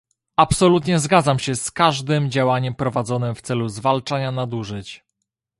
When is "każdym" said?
1.71-2.31